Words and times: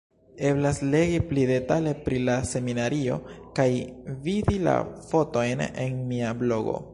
Eblas 0.51 0.77
legi 0.93 1.19
pli 1.31 1.43
detale 1.51 1.93
pri 2.07 2.21
la 2.29 2.37
seminario 2.53 3.19
kaj 3.59 3.67
vidi 4.25 4.59
la 4.71 4.75
fotojn 5.11 5.63
en 5.87 6.05
mia 6.15 6.35
blogo. 6.43 6.77